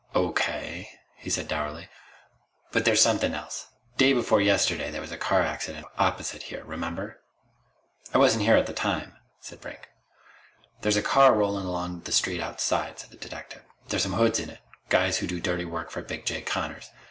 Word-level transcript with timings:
"O.K.," 0.15 0.89
he 1.15 1.29
said 1.29 1.47
dourly. 1.47 1.87
"But 2.71 2.85
there's 2.85 3.03
something 3.03 3.35
else. 3.35 3.67
Day 3.97 4.13
before 4.13 4.41
yesterday 4.41 4.89
there 4.89 4.99
was 4.99 5.11
a 5.11 5.15
car 5.17 5.43
accident 5.43 5.85
opposite 5.95 6.41
here. 6.41 6.63
Remember?" 6.65 7.21
"I 8.11 8.17
wasn't 8.17 8.41
here 8.43 8.55
at 8.55 8.65
the 8.65 8.73
time," 8.73 9.17
said 9.41 9.61
Brink. 9.61 9.89
"There's 10.81 10.97
a 10.97 11.03
car 11.03 11.35
rolling 11.35 11.67
along 11.67 11.99
the 12.01 12.11
street 12.11 12.41
outside," 12.41 12.97
said 12.99 13.11
the 13.11 13.15
detective. 13.17 13.61
"There's 13.89 14.01
some 14.01 14.13
hoods 14.13 14.39
in 14.39 14.49
it 14.49 14.61
guys 14.89 15.19
who 15.19 15.27
do 15.27 15.39
dirty 15.39 15.65
work 15.65 15.91
for 15.91 16.01
Big 16.01 16.25
Jake 16.25 16.47
Connors. 16.47 16.89